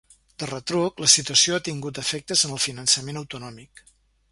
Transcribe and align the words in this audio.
De 0.43 0.47
retruc, 0.51 1.03
la 1.05 1.09
situació 1.15 1.59
ha 1.59 1.63
tingut 1.67 2.01
efectes 2.03 2.45
en 2.49 2.57
el 2.57 2.65
finançament 2.65 3.23
autonòmic. 3.25 3.89